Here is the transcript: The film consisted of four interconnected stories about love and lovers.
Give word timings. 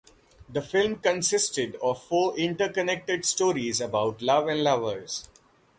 The 0.49 0.63
film 0.63 0.95
consisted 0.95 1.75
of 1.79 2.03
four 2.03 2.35
interconnected 2.35 3.23
stories 3.23 3.79
about 3.79 4.23
love 4.23 4.47
and 4.47 4.63
lovers. 4.63 5.29